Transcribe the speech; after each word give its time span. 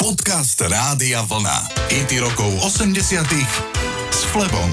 Podcast 0.00 0.56
Rádia 0.64 1.20
Vlna. 1.28 1.76
IT 1.92 2.24
rokov 2.24 2.48
80 2.64 3.20
s 4.08 4.20
Flebom. 4.32 4.72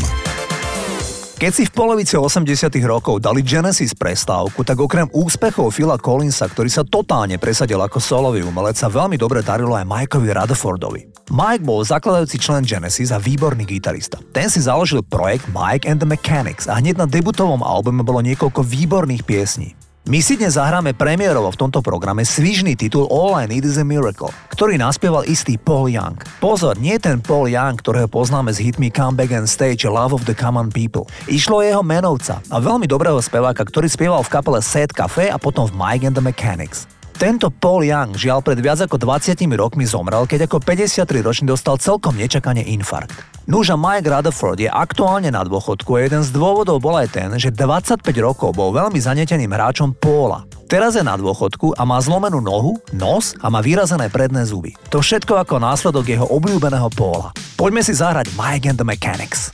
Keď 1.35 1.51
si 1.51 1.67
v 1.67 1.71
polovici 1.75 2.15
80 2.15 2.47
rokov 2.87 3.19
dali 3.19 3.43
Genesis 3.43 3.91
prestávku, 3.91 4.63
tak 4.63 4.79
okrem 4.79 5.11
úspechov 5.11 5.75
Phila 5.75 5.99
Collinsa, 5.99 6.47
ktorý 6.47 6.71
sa 6.71 6.87
totálne 6.87 7.35
presadil 7.35 7.75
ako 7.75 7.99
solový 7.99 8.39
umelec, 8.47 8.79
sa 8.79 8.87
veľmi 8.87 9.19
dobre 9.19 9.43
darilo 9.43 9.75
aj 9.75 9.83
Mikeovi 9.83 10.31
Rutherfordovi. 10.31 11.01
Mike 11.27 11.67
bol 11.67 11.83
zakladajúci 11.83 12.39
člen 12.39 12.63
Genesis 12.63 13.11
a 13.11 13.19
výborný 13.19 13.67
gitarista. 13.67 14.23
Ten 14.31 14.47
si 14.47 14.63
založil 14.63 15.03
projekt 15.03 15.51
Mike 15.51 15.83
and 15.91 15.99
the 15.99 16.07
Mechanics 16.07 16.71
a 16.71 16.79
hneď 16.79 17.03
na 17.03 17.05
debutovom 17.05 17.67
albume 17.67 17.99
bolo 17.99 18.23
niekoľko 18.23 18.63
výborných 18.63 19.27
piesní. 19.27 19.75
My 20.07 20.23
si 20.23 20.39
dnes 20.39 20.55
zahráme 20.55 20.95
premiérovo 20.95 21.51
v 21.51 21.67
tomto 21.67 21.83
programe 21.83 22.23
svižný 22.23 22.79
titul 22.79 23.11
All 23.11 23.35
I 23.35 23.43
Need 23.43 23.67
is 23.67 23.75
a 23.75 23.83
Miracle, 23.83 24.31
ktorý 24.55 24.79
naspieval 24.79 25.27
istý 25.27 25.59
Paul 25.59 25.91
Young. 25.91 26.15
Pozor, 26.39 26.79
nie 26.79 26.95
ten 26.95 27.19
Paul 27.19 27.51
Young, 27.51 27.75
ktorého 27.75 28.07
poznáme 28.07 28.55
z 28.55 28.71
hitmi 28.71 28.87
Come 28.87 29.19
Back 29.19 29.35
and 29.35 29.51
Stage 29.51 29.83
Love 29.83 30.15
of 30.15 30.23
the 30.23 30.31
Common 30.31 30.71
People. 30.71 31.11
Išlo 31.27 31.59
jeho 31.59 31.83
menovca 31.83 32.39
a 32.47 32.55
veľmi 32.63 32.87
dobrého 32.87 33.19
speváka, 33.19 33.67
ktorý 33.67 33.91
spieval 33.91 34.23
v 34.23 34.31
kapele 34.31 34.63
Set 34.63 34.95
Cafe 34.95 35.27
a 35.27 35.35
potom 35.35 35.67
v 35.67 35.75
Mike 35.75 36.07
and 36.07 36.15
the 36.15 36.23
Mechanics. 36.23 36.87
Tento 37.17 37.49
Paul 37.49 37.89
Young 37.89 38.13
žiaľ 38.13 38.45
pred 38.45 38.61
viac 38.61 38.77
ako 38.77 39.01
20 39.01 39.41
rokmi 39.57 39.89
zomrel, 39.89 40.29
keď 40.29 40.45
ako 40.45 40.61
53 40.61 41.25
ročný 41.25 41.49
dostal 41.49 41.81
celkom 41.81 42.13
nečakane 42.13 42.61
infarkt. 42.61 43.17
Núža 43.49 43.73
Mike 43.73 44.05
Rutherford 44.05 44.61
je 44.61 44.69
aktuálne 44.69 45.33
na 45.33 45.41
dôchodku 45.41 45.97
a 45.97 46.05
jeden 46.05 46.21
z 46.21 46.29
dôvodov 46.29 46.77
bol 46.77 46.93
aj 46.93 47.17
ten, 47.17 47.33
že 47.41 47.49
25 47.49 48.05
rokov 48.21 48.53
bol 48.53 48.69
veľmi 48.69 49.01
zaneteným 49.01 49.49
hráčom 49.49 49.97
Paula. 49.97 50.45
Teraz 50.69 50.93
je 50.93 51.01
na 51.01 51.17
dôchodku 51.17 51.73
a 51.73 51.89
má 51.89 51.97
zlomenú 51.97 52.37
nohu, 52.37 52.77
nos 52.93 53.33
a 53.41 53.49
má 53.49 53.65
vyrazené 53.65 54.13
predné 54.13 54.45
zuby. 54.45 54.77
To 54.93 55.01
všetko 55.01 55.41
ako 55.41 55.57
následok 55.57 56.05
jeho 56.05 56.29
obľúbeného 56.29 56.93
Paula. 56.93 57.33
Poďme 57.57 57.81
si 57.81 57.97
zahrať 57.97 58.29
Mike 58.37 58.69
and 58.69 58.77
the 58.77 58.85
Mechanics. 58.85 59.49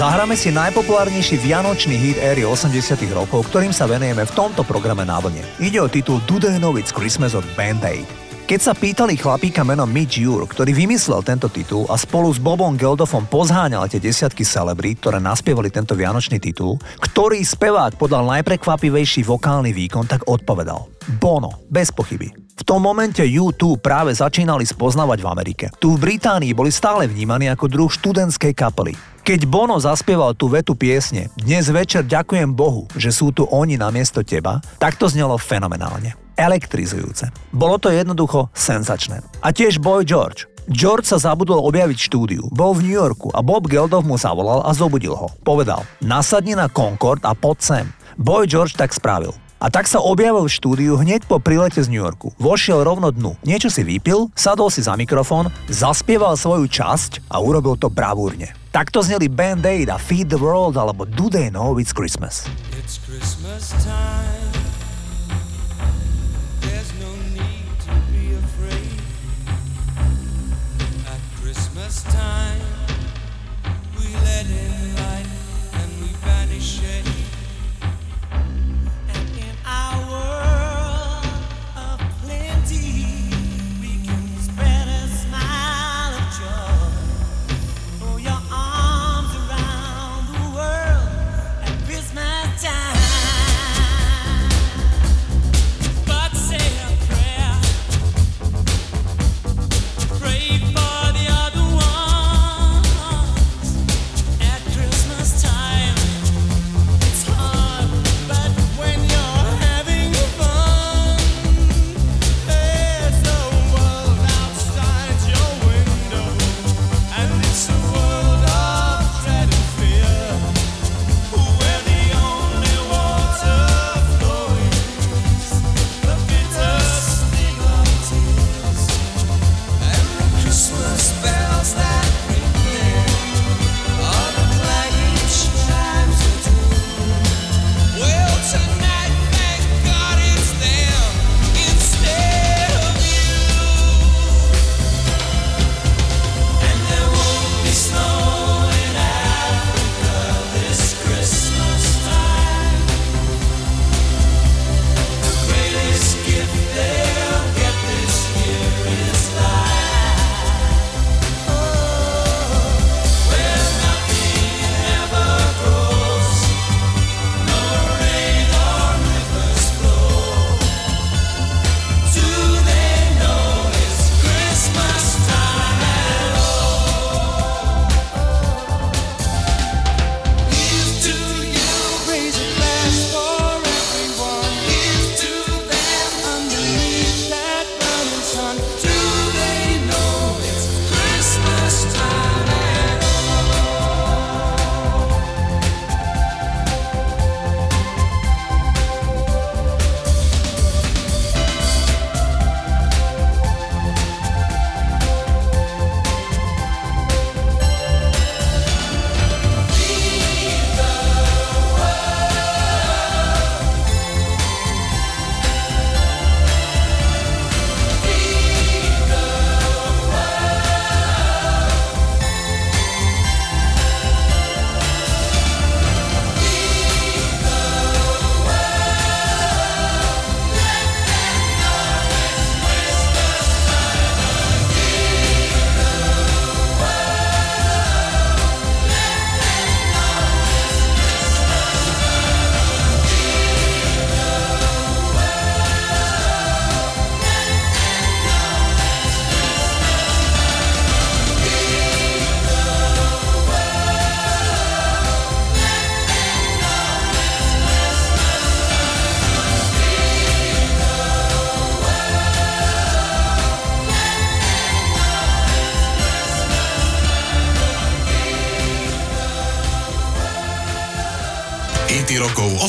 Zahráme 0.00 0.32
si 0.32 0.48
najpopulárnejší 0.48 1.36
vianočný 1.44 1.92
hit 1.92 2.16
éry 2.24 2.40
80 2.40 2.72
rokov, 3.12 3.44
ktorým 3.52 3.68
sa 3.68 3.84
venujeme 3.84 4.24
v 4.24 4.32
tomto 4.32 4.64
programe 4.64 5.04
na 5.04 5.20
vlne. 5.20 5.44
Ide 5.60 5.76
o 5.76 5.92
titul 5.92 6.24
Do 6.24 6.40
They 6.40 6.56
Know 6.56 6.80
It's 6.80 6.88
Christmas 6.88 7.36
od 7.36 7.44
Band 7.52 7.84
Aid. 7.84 8.08
Keď 8.48 8.60
sa 8.64 8.72
pýtali 8.72 9.20
chlapíka 9.20 9.60
menom 9.60 9.84
Mitch 9.84 10.16
Ure, 10.24 10.48
ktorý 10.48 10.72
vymyslel 10.72 11.20
tento 11.20 11.52
titul 11.52 11.84
a 11.92 12.00
spolu 12.00 12.32
s 12.32 12.40
Bobom 12.40 12.80
Geldofom 12.80 13.28
pozháňal 13.28 13.92
tie 13.92 14.00
desiatky 14.00 14.40
celebrít, 14.40 15.04
ktoré 15.04 15.20
naspievali 15.20 15.68
tento 15.68 15.92
vianočný 15.92 16.40
titul, 16.40 16.80
ktorý 17.04 17.44
spevák 17.44 18.00
podal 18.00 18.24
najprekvapivejší 18.24 19.28
vokálny 19.28 19.76
výkon, 19.76 20.08
tak 20.08 20.24
odpovedal. 20.24 20.88
Bono, 21.20 21.60
bez 21.68 21.92
pochyby. 21.92 22.49
V 22.60 22.68
tom 22.68 22.84
momente 22.84 23.24
U2 23.24 23.80
práve 23.80 24.12
začínali 24.12 24.68
spoznávať 24.68 25.24
v 25.24 25.30
Amerike. 25.32 25.64
Tu 25.80 25.96
v 25.96 25.96
Británii 25.96 26.52
boli 26.52 26.68
stále 26.68 27.08
vnímaní 27.08 27.48
ako 27.48 27.72
druh 27.72 27.88
študentskej 27.88 28.52
kapely. 28.52 28.92
Keď 29.24 29.48
Bono 29.48 29.80
zaspieval 29.80 30.36
tú 30.36 30.52
vetu 30.52 30.76
piesne 30.76 31.32
Dnes 31.40 31.72
večer 31.72 32.04
ďakujem 32.04 32.52
Bohu, 32.52 32.84
že 32.92 33.16
sú 33.16 33.32
tu 33.32 33.48
oni 33.48 33.80
namiesto 33.80 34.20
teba, 34.20 34.60
tak 34.76 35.00
to 35.00 35.08
znelo 35.08 35.40
fenomenálne 35.40 36.12
elektrizujúce. 36.36 37.32
Bolo 37.52 37.76
to 37.76 37.92
jednoducho 37.92 38.48
senzačné. 38.56 39.20
A 39.44 39.52
tiež 39.52 39.76
Boy 39.76 40.08
George. 40.08 40.48
George 40.72 41.04
sa 41.04 41.20
zabudol 41.20 41.60
objaviť 41.64 41.98
štúdiu, 42.08 42.48
bol 42.48 42.72
v 42.72 42.88
New 42.88 42.96
Yorku 42.96 43.28
a 43.32 43.44
Bob 43.44 43.68
Geldof 43.68 44.04
mu 44.08 44.16
zavolal 44.16 44.64
a 44.64 44.72
zobudil 44.72 45.12
ho. 45.12 45.28
Povedal, 45.44 45.84
nasadni 46.00 46.56
na 46.56 46.68
Concord 46.72 47.24
a 47.28 47.36
pod 47.36 47.60
sem. 47.60 47.88
Boy 48.16 48.48
George 48.48 48.76
tak 48.76 48.92
spravil. 48.92 49.36
A 49.60 49.68
tak 49.68 49.84
sa 49.84 50.00
objavil 50.00 50.48
v 50.48 50.56
štúdiu 50.56 50.96
hneď 50.96 51.28
po 51.28 51.36
prilete 51.36 51.84
z 51.84 51.92
New 51.92 52.00
Yorku. 52.00 52.32
Vošiel 52.40 52.80
rovno 52.80 53.12
dnu, 53.12 53.36
niečo 53.44 53.68
si 53.68 53.84
vypil, 53.84 54.32
sadol 54.32 54.72
si 54.72 54.80
za 54.80 54.96
mikrofón, 54.96 55.52
zaspieval 55.68 56.32
svoju 56.40 56.64
časť 56.64 57.28
a 57.28 57.44
urobil 57.44 57.76
to 57.76 57.92
bravúrne. 57.92 58.56
Takto 58.72 59.04
zneli 59.04 59.28
Band 59.28 59.68
Aid 59.68 59.92
a 59.92 60.00
Feed 60.00 60.32
the 60.32 60.40
World 60.40 60.80
alebo 60.80 61.04
Do 61.04 61.28
They 61.28 61.52
Know 61.52 61.76
It's 61.76 61.92
Christmas. 61.92 62.48
It's 62.72 62.96
Christmas 63.04 63.76
time. 63.84 64.39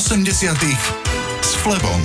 80 0.02 0.26
s 1.46 1.54
Flebom. 1.62 2.02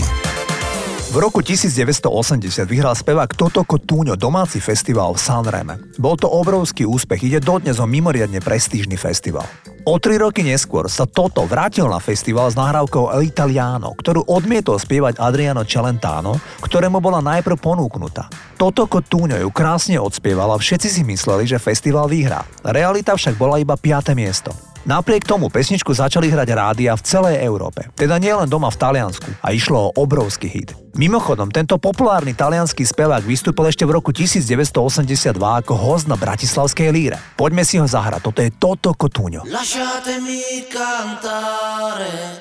V 1.10 1.18
roku 1.18 1.42
1980 1.42 2.70
vyhral 2.70 2.94
spevák 2.94 3.34
Toto 3.34 3.66
Kotúňo 3.66 4.14
domáci 4.14 4.62
festival 4.62 5.18
v 5.18 5.20
Sanreme. 5.26 5.82
Bol 5.98 6.14
to 6.14 6.30
obrovský 6.30 6.86
úspech, 6.86 7.26
ide 7.26 7.42
dodnes 7.42 7.82
o 7.82 7.90
mimoriadne 7.90 8.38
prestížny 8.38 9.02
festival. 9.02 9.50
O 9.90 9.98
tri 9.98 10.22
roky 10.22 10.46
neskôr 10.46 10.86
sa 10.94 11.10
Toto 11.10 11.50
vrátil 11.50 11.90
na 11.90 11.98
festival 11.98 12.54
s 12.54 12.60
nahrávkou 12.60 13.18
El 13.18 13.34
Italiano, 13.34 13.98
ktorú 13.98 14.30
odmietol 14.30 14.78
spievať 14.78 15.18
Adriano 15.18 15.66
Celentano, 15.66 16.38
ktorému 16.62 17.02
bola 17.02 17.18
najprv 17.26 17.58
ponúknutá. 17.58 18.30
Toto 18.62 18.86
Kotúňo 18.86 19.42
ju 19.42 19.50
krásne 19.50 19.98
odspieval 19.98 20.54
a 20.54 20.62
všetci 20.62 20.86
si 20.86 21.02
mysleli, 21.02 21.50
že 21.50 21.58
festival 21.58 22.06
vyhrá. 22.06 22.46
Realita 22.62 23.18
však 23.18 23.42
bola 23.42 23.58
iba 23.58 23.74
5. 23.74 24.14
miesto. 24.14 24.54
Napriek 24.88 25.28
tomu 25.28 25.52
pesničku 25.52 25.92
začali 25.92 26.32
hrať 26.32 26.48
rádia 26.56 26.96
v 26.96 27.04
celej 27.04 27.44
Európe, 27.44 27.92
teda 28.00 28.16
nielen 28.24 28.48
doma 28.48 28.72
v 28.72 28.80
Taliansku 28.80 29.28
a 29.44 29.52
išlo 29.52 29.92
o 29.92 29.94
obrovský 30.00 30.48
hit. 30.48 30.72
Mimochodom, 30.96 31.52
tento 31.52 31.76
populárny 31.76 32.32
talianský 32.32 32.88
spevák 32.88 33.20
vystúpil 33.28 33.68
ešte 33.68 33.84
v 33.84 34.00
roku 34.00 34.16
1982 34.16 35.36
ako 35.36 35.76
host 35.76 36.08
na 36.08 36.16
Bratislavskej 36.16 36.88
líre. 36.96 37.20
Poďme 37.36 37.68
si 37.68 37.76
ho 37.76 37.84
zahrať, 37.84 38.32
toto 38.32 38.40
je 38.40 38.48
Toto 38.56 38.96
Cotugno. 38.96 39.44
Lasciatemi 39.44 40.72
cantare 40.72 42.40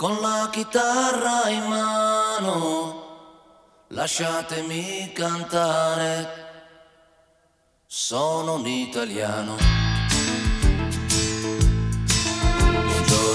con 0.00 0.16
la 0.24 0.48
chitarra 0.48 1.52
in 1.52 1.64
mano, 1.68 2.56
lasciatemi 3.92 5.12
cantare, 5.12 6.24
sono 7.84 8.56
un 8.56 8.64
italiano. 8.64 9.83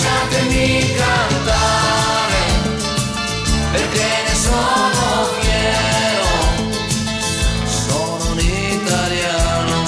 lasciatemi 0.00 0.94
cantare 0.94 2.42
perché 3.72 4.08
ne 4.26 4.34
sono 4.34 5.28
fiero, 5.38 6.28
sono 7.66 8.30
un 8.32 8.38
italiano, 8.38 9.84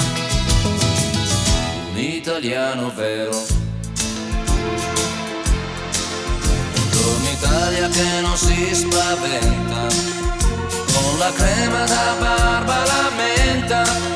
un 1.90 1.98
italiano 1.98 2.92
vero. 2.94 3.44
Buongiorno 6.74 7.28
Italia 7.30 7.88
che 7.88 8.20
non 8.20 8.36
si 8.36 8.74
spaventa, 8.74 9.86
con 10.92 11.18
la 11.18 11.32
crema 11.32 11.84
da 11.84 12.16
barba 12.18 12.84
la 12.84 13.10
menta 13.16 14.11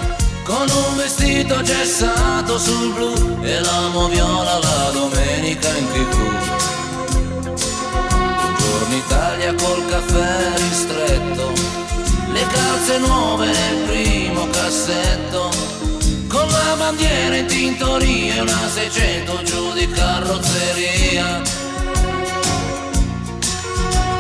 con 0.57 0.69
un 0.71 0.97
vestito 0.97 1.61
gessato 1.61 2.59
sul 2.59 2.95
blu 2.95 3.39
e 3.43 3.61
l'amo 3.61 4.09
viola 4.09 4.59
la 4.59 4.91
domenica 4.91 5.69
in 5.77 5.87
tv. 5.93 6.17
Buongiorno 8.41 8.95
Italia 8.95 9.55
col 9.55 9.85
caffè 9.87 10.53
ristretto, 10.57 11.53
le 12.33 12.47
calze 12.47 12.99
nuove 12.99 13.47
nel 13.47 13.85
primo 13.87 14.49
cassetto, 14.49 15.51
con 16.27 16.49
la 16.49 16.75
bandiera 16.79 17.37
in 17.37 17.47
tintoria 17.47 18.37
e 18.37 18.41
una 18.41 18.69
600 18.73 19.43
giù 19.43 19.73
di 19.73 19.91
carrozzeria. 19.91 21.43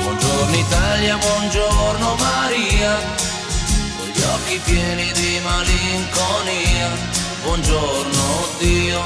Buongiorno 0.02 0.56
Italia, 0.56 1.16
buongiorno 1.16 2.14
Maria 2.16 3.25
occhi 4.46 4.60
pieni 4.64 5.10
di 5.12 5.40
malinconia. 5.42 6.88
Buongiorno 7.42 8.48
Dio, 8.58 9.00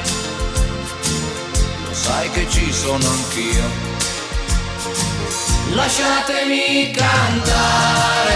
lo 1.86 1.94
sai 1.94 2.30
che 2.30 2.46
ci 2.48 2.70
sono 2.70 3.08
anch'io. 3.08 3.88
Lasciatemi 5.72 6.90
cantare 6.90 8.29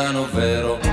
italiano 0.00 0.24
vero. 0.32 0.89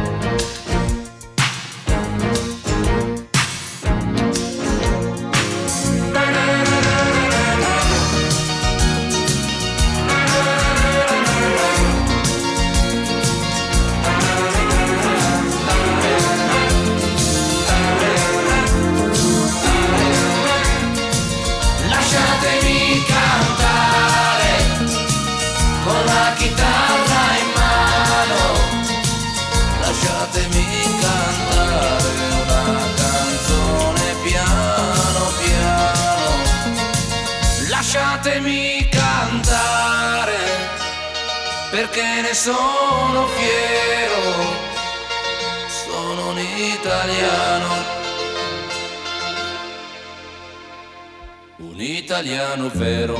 Perché 41.71 42.21
ne 42.21 42.33
sono 42.33 43.27
fiero, 43.35 44.23
sono 45.67 46.29
un 46.31 46.39
italiano, 46.39 47.73
un 51.57 51.79
italiano 51.81 52.69
vero. 52.73 53.17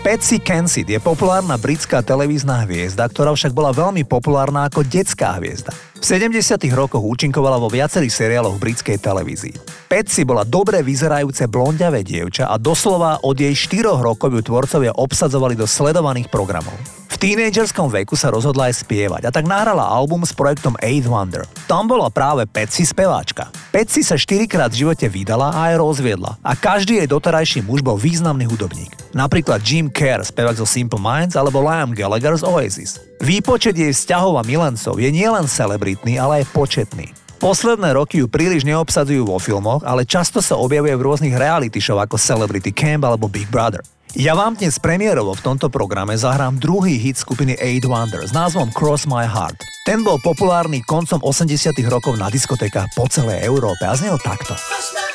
Patsy 0.00 0.40
Kensit 0.40 0.88
je 0.88 0.96
populárna 0.96 1.60
britská 1.60 2.00
televízna 2.00 2.64
hviezda, 2.64 3.04
ktorá 3.04 3.36
však 3.36 3.52
bola 3.52 3.68
veľmi 3.68 4.08
populárna 4.08 4.64
ako 4.64 4.80
detská 4.80 5.36
hviezda. 5.36 5.76
V 6.00 6.08
70. 6.08 6.64
rokoch 6.72 7.04
účinkovala 7.04 7.60
vo 7.60 7.68
viacerých 7.68 8.08
seriáloch 8.08 8.56
britskej 8.56 9.04
televízii. 9.04 9.84
Patsy 9.84 10.24
bola 10.24 10.48
dobre 10.48 10.80
vyzerajúce 10.80 11.44
blondiavé 11.44 12.00
dievča 12.00 12.48
a 12.48 12.56
doslova 12.56 13.20
od 13.20 13.36
jej 13.36 13.52
4 13.52 14.00
rokov 14.00 14.32
ju 14.32 14.40
tvorcovia 14.40 14.96
obsadzovali 14.96 15.60
do 15.60 15.68
sledovaných 15.68 16.32
programov 16.32 16.99
tínejdžerskom 17.20 17.92
veku 17.92 18.16
sa 18.16 18.32
rozhodla 18.32 18.72
aj 18.72 18.80
spievať 18.80 19.28
a 19.28 19.30
tak 19.30 19.44
nahrala 19.44 19.84
album 19.84 20.24
s 20.24 20.32
projektom 20.32 20.72
Eight 20.80 21.04
Wonder. 21.04 21.44
Tam 21.68 21.84
bola 21.84 22.08
práve 22.08 22.48
Patsy 22.48 22.88
speváčka. 22.88 23.52
Patsy 23.68 24.00
sa 24.00 24.16
štyrikrát 24.16 24.72
v 24.72 24.88
živote 24.88 25.04
vydala 25.12 25.52
a 25.52 25.68
aj 25.70 25.84
rozviedla 25.84 26.40
a 26.40 26.56
každý 26.56 26.96
jej 26.96 27.06
doterajší 27.06 27.60
muž 27.60 27.84
bol 27.84 28.00
významný 28.00 28.48
hudobník. 28.48 28.96
Napríklad 29.12 29.60
Jim 29.60 29.92
Kerr, 29.92 30.24
spevák 30.24 30.56
zo 30.56 30.64
Simple 30.64 30.96
Minds 30.96 31.36
alebo 31.36 31.60
Liam 31.60 31.92
Gallagher 31.92 32.40
z 32.40 32.42
Oasis. 32.48 32.96
Výpočet 33.20 33.76
jej 33.76 33.92
vzťahov 33.92 34.40
a 34.40 34.42
milencov 34.42 34.96
je 34.96 35.12
nielen 35.12 35.44
celebritný, 35.44 36.16
ale 36.16 36.40
aj 36.40 36.56
početný. 36.56 37.12
Posledné 37.40 37.96
roky 37.96 38.20
ju 38.20 38.28
príliš 38.28 38.64
neobsadzujú 38.64 39.28
vo 39.28 39.36
filmoch, 39.40 39.80
ale 39.84 40.08
často 40.08 40.40
sa 40.40 40.60
objavuje 40.60 40.92
v 40.96 41.04
rôznych 41.04 41.36
reality 41.36 41.80
show 41.80 41.96
ako 42.00 42.20
Celebrity 42.20 42.72
Camp 42.72 43.04
alebo 43.04 43.28
Big 43.28 43.48
Brother. 43.48 43.84
Ja 44.18 44.34
vám 44.34 44.58
dnes 44.58 44.74
premiérovo 44.82 45.38
v 45.38 45.54
tomto 45.54 45.70
programe 45.70 46.18
zahrám 46.18 46.58
druhý 46.58 46.98
hit 46.98 47.14
skupiny 47.14 47.54
Eight 47.62 47.86
Wonder 47.86 48.26
s 48.26 48.34
názvom 48.34 48.74
Cross 48.74 49.06
My 49.06 49.22
Heart. 49.22 49.62
Ten 49.86 50.02
bol 50.02 50.18
populárny 50.18 50.82
koncom 50.82 51.22
80 51.22 51.70
rokov 51.86 52.18
na 52.18 52.26
diskotékach 52.26 52.90
po 52.98 53.06
celej 53.06 53.46
Európe 53.46 53.86
a 53.86 53.94
znel 53.94 54.18
takto. 54.18 54.58
Počúvate 54.58 54.90
hity 54.98 55.09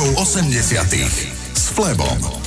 rokov 0.00 0.24
80 0.24 0.80
s 1.52 1.68
Flebom. 1.76 2.39